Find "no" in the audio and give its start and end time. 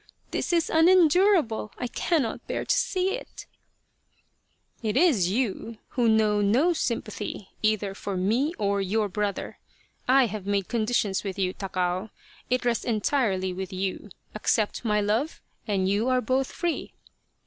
6.41-6.73